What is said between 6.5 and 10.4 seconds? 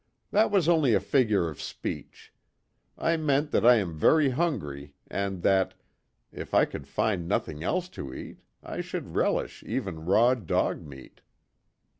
I could find nothing else to eat I should relish even raw